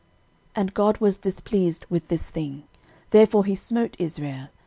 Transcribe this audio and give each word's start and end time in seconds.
13:021:007 0.55 0.61
And 0.61 0.73
God 0.73 0.97
was 0.97 1.17
displeased 1.17 1.85
with 1.87 2.07
this 2.07 2.31
thing; 2.31 2.63
therefore 3.11 3.45
he 3.45 3.53
smote 3.53 3.95
Israel. 3.99 4.47